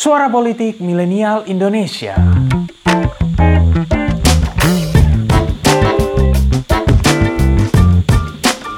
[0.00, 2.16] Suara Politik Milenial Indonesia.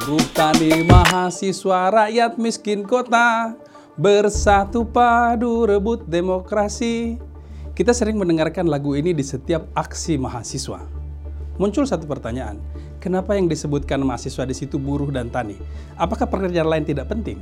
[0.02, 3.54] Buruh tani mahasiswa rakyat miskin kota
[3.94, 7.22] Bersatu padu rebut demokrasi
[7.70, 10.82] Kita sering mendengarkan lagu ini di setiap aksi mahasiswa
[11.54, 12.58] Muncul satu pertanyaan
[12.98, 15.54] Kenapa yang disebutkan mahasiswa di situ buruh dan tani?
[15.94, 17.38] Apakah pekerjaan lain tidak penting?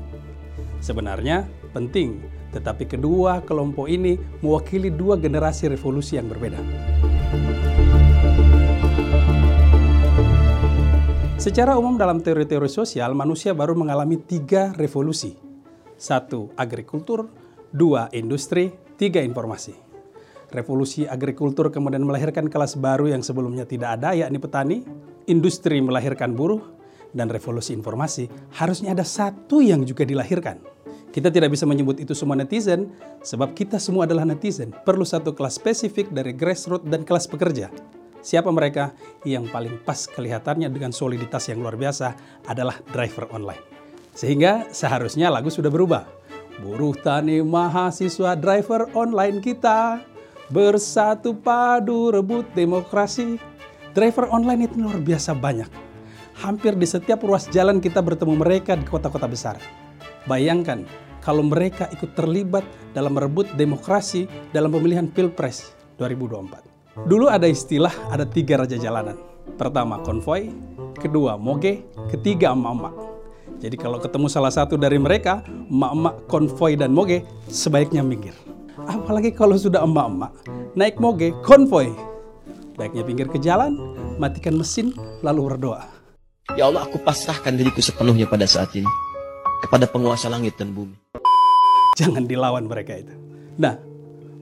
[0.80, 1.44] Sebenarnya
[1.76, 2.24] penting,
[2.56, 6.58] tetapi kedua kelompok ini mewakili dua generasi revolusi yang berbeda.
[11.40, 15.32] Secara umum dalam teori-teori sosial, manusia baru mengalami tiga revolusi.
[15.96, 17.32] Satu, agrikultur.
[17.72, 18.68] Dua, industri.
[19.00, 19.72] Tiga, informasi.
[20.52, 24.78] Revolusi agrikultur kemudian melahirkan kelas baru yang sebelumnya tidak ada, yakni petani.
[25.32, 26.60] Industri melahirkan buruh.
[27.10, 30.62] Dan revolusi informasi harusnya ada satu yang juga dilahirkan.
[31.10, 32.94] Kita tidak bisa menyebut itu semua netizen,
[33.26, 34.70] sebab kita semua adalah netizen.
[34.70, 37.66] Perlu satu kelas spesifik dari grassroots dan kelas pekerja.
[38.22, 38.94] Siapa mereka?
[39.26, 42.14] Yang paling pas kelihatannya dengan soliditas yang luar biasa
[42.46, 43.64] adalah driver online.
[44.14, 46.06] Sehingga seharusnya lagu sudah berubah.
[46.60, 50.04] Buruh tani mahasiswa driver online kita
[50.52, 53.40] bersatu padu rebut demokrasi.
[53.96, 55.70] Driver online itu luar biasa banyak.
[56.44, 59.56] Hampir di setiap ruas jalan kita bertemu mereka di kota-kota besar.
[60.28, 60.84] Bayangkan
[61.20, 62.64] kalau mereka ikut terlibat
[62.96, 67.06] dalam merebut demokrasi dalam pemilihan Pilpres 2024.
[67.06, 69.16] Dulu ada istilah ada tiga raja jalanan.
[69.56, 70.52] Pertama konvoy,
[70.96, 72.94] kedua moge, ketiga emak-emak.
[73.60, 78.32] Jadi kalau ketemu salah satu dari mereka, emak-emak konvoy dan moge, sebaiknya minggir.
[78.88, 80.32] Apalagi kalau sudah emak-emak,
[80.72, 81.92] naik moge, konvoy.
[82.80, 83.76] Baiknya pinggir ke jalan,
[84.16, 85.84] matikan mesin, lalu berdoa.
[86.56, 88.88] Ya Allah, aku pasrahkan diriku sepenuhnya pada saat ini
[89.60, 91.09] kepada penguasa langit dan bumi.
[92.00, 93.12] Jangan dilawan mereka itu.
[93.60, 93.76] Nah,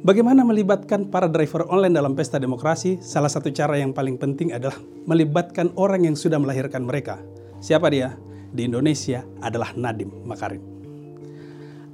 [0.06, 3.02] bagaimana melibatkan para driver online dalam pesta demokrasi?
[3.02, 4.78] Salah satu cara yang paling penting adalah
[5.10, 7.18] melibatkan orang yang sudah melahirkan mereka.
[7.58, 8.14] Siapa dia?
[8.54, 10.62] Di Indonesia adalah Nadim Makarim.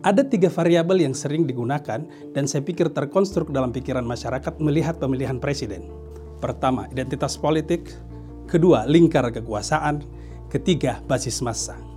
[0.04, 2.04] Ada tiga variabel yang sering digunakan
[2.36, 5.88] dan saya pikir terkonstruk dalam pikiran masyarakat melihat pemilihan presiden.
[6.44, 7.88] Pertama, identitas politik.
[8.44, 10.04] Kedua, lingkar kekuasaan.
[10.52, 11.93] Ketiga, basis massa.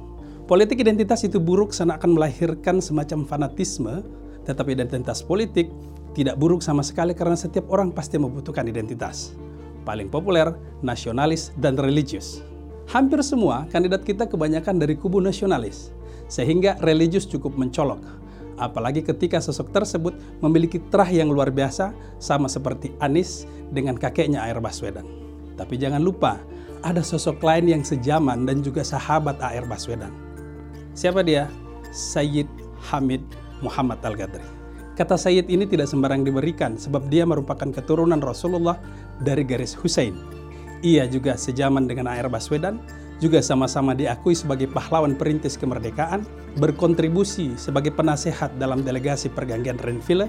[0.48, 4.00] Politik identitas itu buruk karena akan melahirkan semacam fanatisme,
[4.48, 5.68] tetapi identitas politik
[6.16, 9.36] tidak buruk sama sekali karena setiap orang pasti membutuhkan identitas.
[9.84, 12.48] Paling populer, nasionalis dan religius.
[12.88, 15.92] Hampir semua kandidat kita kebanyakan dari kubu nasionalis,
[16.32, 18.00] sehingga religius cukup mencolok.
[18.56, 21.92] Apalagi ketika sosok tersebut memiliki terah yang luar biasa,
[22.24, 23.44] sama seperti Anis
[23.76, 25.04] dengan kakeknya Air Baswedan.
[25.60, 26.40] Tapi jangan lupa,
[26.88, 30.27] ada sosok lain yang sejaman dan juga sahabat Air Baswedan.
[30.98, 31.46] Siapa dia?
[31.94, 32.50] Sayyid
[32.90, 33.22] Hamid
[33.62, 34.42] Muhammad Al-Ghadri.
[34.98, 38.82] Kata Sayyid ini tidak sembarang diberikan sebab dia merupakan keturunan Rasulullah
[39.22, 40.18] dari garis Husain.
[40.82, 42.82] Ia juga sejaman dengan Air Baswedan,
[43.22, 46.26] juga sama-sama diakui sebagai pahlawan perintis kemerdekaan,
[46.58, 50.26] berkontribusi sebagai penasehat dalam delegasi pergantian Renville,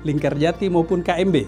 [0.00, 1.44] Lingkar Jati maupun KMB.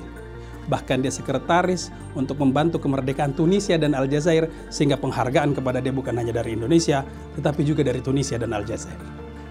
[0.68, 6.36] Bahkan dia sekretaris untuk membantu kemerdekaan Tunisia dan Aljazair sehingga penghargaan kepada dia bukan hanya
[6.36, 7.02] dari Indonesia,
[7.40, 9.00] tetapi juga dari Tunisia dan Aljazair.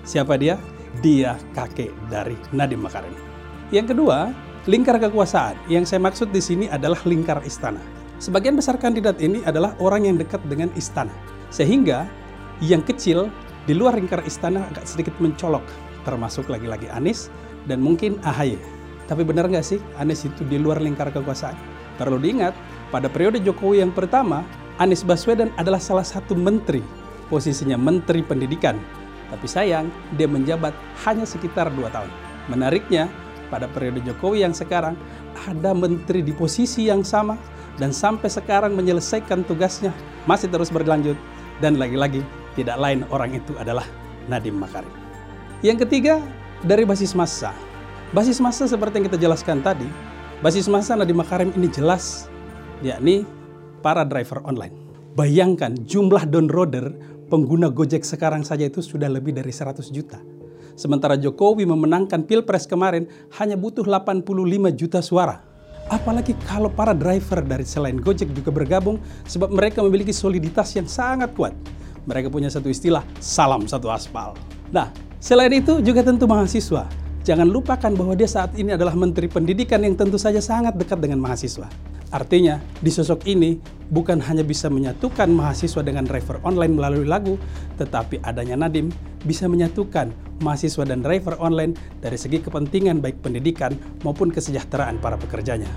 [0.06, 0.62] Siapa dia?
[1.02, 3.12] Dia kakek dari Nadiem Makarim.
[3.74, 4.32] Yang kedua,
[4.70, 5.58] lingkar kekuasaan.
[5.68, 7.82] Yang saya maksud di sini adalah lingkar istana.
[8.18, 11.12] Sebagian besar kandidat ini adalah orang yang dekat dengan istana.
[11.50, 12.08] Sehingga
[12.64, 13.30] yang kecil
[13.70, 15.66] di luar lingkar istana agak sedikit mencolok,
[16.08, 17.28] termasuk lagi-lagi Anies
[17.68, 18.77] dan mungkin AHY.
[19.08, 21.56] Tapi benar nggak sih Anies itu di luar lingkar kekuasaan?
[21.96, 22.54] Perlu diingat,
[22.94, 24.44] pada periode Jokowi yang pertama,
[24.78, 26.84] Anies Baswedan adalah salah satu menteri,
[27.32, 28.78] posisinya menteri pendidikan.
[29.28, 30.72] Tapi sayang, dia menjabat
[31.08, 32.12] hanya sekitar dua tahun.
[32.48, 33.10] Menariknya,
[33.50, 34.94] pada periode Jokowi yang sekarang,
[35.48, 37.36] ada menteri di posisi yang sama
[37.82, 39.94] dan sampai sekarang menyelesaikan tugasnya
[40.26, 41.16] masih terus berlanjut
[41.62, 42.22] dan lagi-lagi
[42.58, 43.86] tidak lain orang itu adalah
[44.28, 44.90] Nadiem Makarim.
[45.62, 46.22] Yang ketiga,
[46.66, 47.54] dari basis massa.
[48.16, 49.84] Basis massa seperti yang kita jelaskan tadi,
[50.40, 52.32] basis massa Nadiem Makarim ini jelas,
[52.80, 53.28] yakni
[53.84, 54.72] para driver online.
[55.12, 56.96] Bayangkan jumlah downloader
[57.28, 60.24] pengguna Gojek sekarang saja itu sudah lebih dari 100 juta.
[60.80, 63.12] Sementara Jokowi memenangkan Pilpres kemarin
[63.44, 64.24] hanya butuh 85
[64.80, 65.44] juta suara.
[65.92, 71.36] Apalagi kalau para driver dari selain Gojek juga bergabung sebab mereka memiliki soliditas yang sangat
[71.36, 71.52] kuat.
[72.08, 74.32] Mereka punya satu istilah, salam satu aspal.
[74.72, 77.07] Nah, selain itu juga tentu mahasiswa.
[77.28, 81.20] Jangan lupakan bahwa dia saat ini adalah Menteri Pendidikan yang tentu saja sangat dekat dengan
[81.20, 81.68] mahasiswa.
[82.08, 83.60] Artinya, di sosok ini
[83.92, 87.36] bukan hanya bisa menyatukan mahasiswa dengan driver online melalui lagu,
[87.76, 88.96] tetapi adanya Nadim
[89.28, 90.08] bisa menyatukan
[90.40, 93.76] mahasiswa dan driver online dari segi kepentingan baik pendidikan
[94.08, 95.68] maupun kesejahteraan para pekerjanya.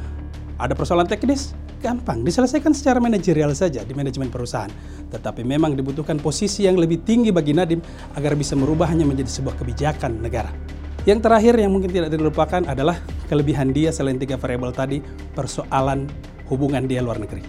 [0.62, 1.58] Ada persoalan teknis?
[1.82, 4.70] Gampang, diselesaikan secara manajerial saja di manajemen perusahaan.
[5.10, 7.82] Tetapi memang dibutuhkan posisi yang lebih tinggi bagi Nadim
[8.14, 10.78] agar bisa merubahnya menjadi sebuah kebijakan negara.
[11.08, 15.00] Yang terakhir yang mungkin tidak dilupakan adalah kelebihan dia selain tiga variabel tadi,
[15.32, 16.04] persoalan
[16.52, 17.40] hubungan dia luar negeri.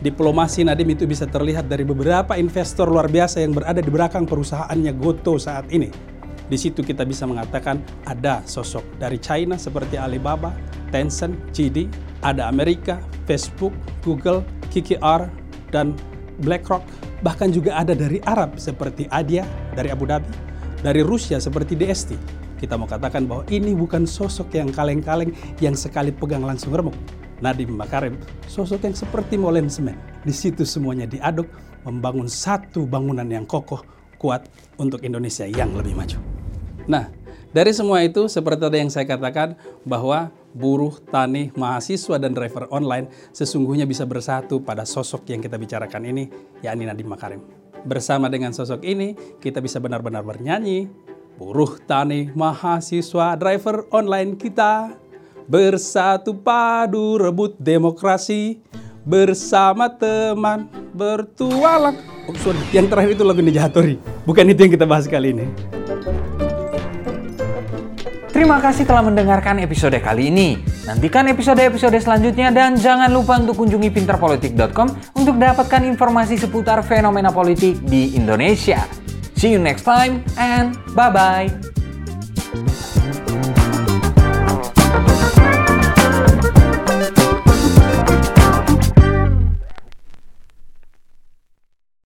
[0.00, 4.92] Diplomasi Nadim itu bisa terlihat dari beberapa investor luar biasa yang berada di belakang perusahaannya
[4.96, 5.92] Goto saat ini.
[6.48, 10.52] Di situ kita bisa mengatakan ada sosok dari China seperti Alibaba,
[10.88, 11.88] Tencent, JD,
[12.24, 15.28] ada Amerika, Facebook, Google, KKR,
[15.72, 15.92] dan
[16.40, 16.84] BlackRock.
[17.20, 20.28] Bahkan juga ada dari Arab seperti Adia dari Abu Dhabi,
[20.84, 26.14] dari Rusia seperti DST, kita mau katakan bahwa ini bukan sosok yang kaleng-kaleng yang sekali
[26.14, 26.94] pegang langsung remuk.
[27.42, 28.16] Nadiem Makarim,
[28.46, 29.98] sosok yang seperti molen semen.
[30.22, 31.50] Di situ semuanya diaduk,
[31.84, 33.82] membangun satu bangunan yang kokoh,
[34.16, 34.48] kuat
[34.80, 36.16] untuk Indonesia yang lebih maju.
[36.88, 37.12] Nah,
[37.54, 39.54] dari semua itu, seperti yang saya katakan,
[39.86, 46.02] bahwa buruh, tani, mahasiswa, dan driver online sesungguhnya bisa bersatu pada sosok yang kita bicarakan
[46.08, 46.24] ini,
[46.66, 47.42] yakni Nadiem Makarim.
[47.84, 50.88] Bersama dengan sosok ini, kita bisa benar-benar bernyanyi,
[51.34, 54.94] buruh tani, mahasiswa, driver online kita
[55.44, 58.62] bersatu padu rebut demokrasi
[59.04, 62.00] bersama teman bertualang.
[62.24, 64.00] Oh, sorry, yang terakhir itu lagu Nijahatori.
[64.24, 65.46] Bukan itu yang kita bahas kali ini.
[68.34, 70.58] Terima kasih telah mendengarkan episode kali ini.
[70.90, 77.78] Nantikan episode-episode selanjutnya dan jangan lupa untuk kunjungi pinterpolitik.com untuk dapatkan informasi seputar fenomena politik
[77.86, 79.03] di Indonesia.
[79.44, 81.73] See you next time and bye bye.